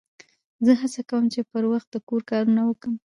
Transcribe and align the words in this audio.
زه 0.65 0.71
هڅه 0.81 1.01
کوم، 1.09 1.23
چي 1.33 1.41
پر 1.51 1.63
وخت 1.73 1.87
د 1.93 1.95
کور 2.07 2.21
کارونه 2.29 2.61
وکم. 2.65 2.93